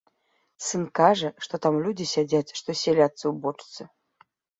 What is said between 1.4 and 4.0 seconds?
што там людзі сядзяць, што селядцы ў бочцы.